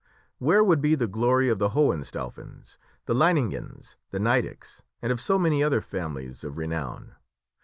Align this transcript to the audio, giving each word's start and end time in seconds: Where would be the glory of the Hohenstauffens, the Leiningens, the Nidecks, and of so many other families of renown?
Where 0.39 0.63
would 0.63 0.81
be 0.81 0.95
the 0.95 1.05
glory 1.05 1.47
of 1.49 1.59
the 1.59 1.69
Hohenstauffens, 1.75 2.79
the 3.05 3.13
Leiningens, 3.13 3.97
the 4.09 4.17
Nidecks, 4.17 4.81
and 4.99 5.11
of 5.11 5.21
so 5.21 5.37
many 5.37 5.63
other 5.63 5.79
families 5.79 6.43
of 6.43 6.57
renown? 6.57 7.13